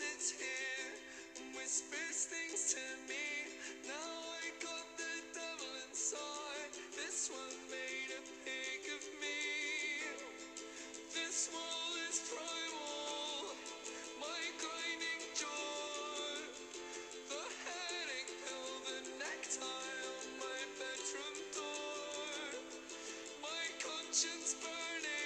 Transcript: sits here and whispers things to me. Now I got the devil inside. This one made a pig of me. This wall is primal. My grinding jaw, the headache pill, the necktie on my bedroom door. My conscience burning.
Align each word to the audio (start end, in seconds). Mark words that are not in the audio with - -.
sits 0.00 0.32
here 0.32 0.96
and 1.36 1.52
whispers 1.54 2.24
things 2.32 2.72
to 2.72 2.84
me. 3.04 3.52
Now 3.84 4.12
I 4.40 4.48
got 4.64 4.86
the 4.96 5.14
devil 5.36 5.72
inside. 5.88 6.72
This 6.96 7.28
one 7.28 7.58
made 7.68 8.08
a 8.16 8.22
pig 8.48 8.82
of 8.96 9.04
me. 9.20 10.08
This 11.12 11.50
wall 11.52 11.92
is 12.08 12.16
primal. 12.32 13.52
My 14.24 14.40
grinding 14.56 15.24
jaw, 15.36 16.48
the 17.28 17.44
headache 17.68 18.32
pill, 18.40 18.72
the 18.88 19.00
necktie 19.20 20.00
on 20.16 20.26
my 20.40 20.60
bedroom 20.80 21.36
door. 21.52 22.56
My 23.44 23.64
conscience 23.84 24.56
burning. 24.64 25.19